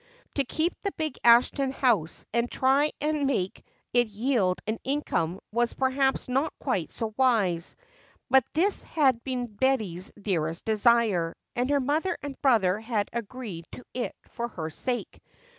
To 0.33 0.43
keep 0.43 0.73
the 0.81 0.91
big 0.93 1.19
Ashton 1.23 1.69
house 1.69 2.25
and 2.33 2.49
try 2.49 2.89
and 3.01 3.27
make 3.27 3.63
it 3.93 4.07
yield 4.07 4.59
an 4.65 4.79
income 4.83 5.39
was 5.51 5.75
perhaps 5.75 6.27
not 6.27 6.51
quite 6.57 6.89
so 6.89 7.13
wise, 7.17 7.75
but 8.27 8.43
this 8.53 8.81
had 8.81 9.23
been 9.23 9.45
Betty's 9.45 10.11
dearest 10.19 10.65
desire, 10.65 11.37
and 11.55 11.69
her 11.69 11.79
mother 11.79 12.17
and 12.23 12.35
brother 12.41 12.79
had 12.79 13.09
agreed 13.13 13.67
to 13.73 13.85
it 13.93 14.15
for 14.29 14.47
her 14.47 14.71
sake. 14.71 15.21